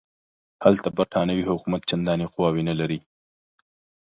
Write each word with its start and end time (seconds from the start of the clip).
هلته 0.63 0.87
برټانوي 0.97 1.43
حکومت 1.49 1.81
چنداني 1.89 2.25
قواوې 2.33 2.63
نه 2.69 2.75
لري. 2.79 2.99